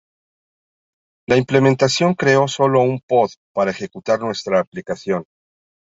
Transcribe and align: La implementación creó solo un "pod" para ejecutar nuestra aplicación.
La 1.29 1.37
implementación 1.37 2.15
creó 2.15 2.47
solo 2.47 2.81
un 2.81 3.01
"pod" 3.07 3.29
para 3.53 3.69
ejecutar 3.69 4.19
nuestra 4.19 4.59
aplicación. 4.59 5.25